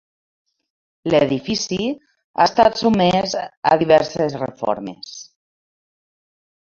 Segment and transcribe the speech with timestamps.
[1.13, 5.13] L'edifici ha estat sotmès a diverses reformes.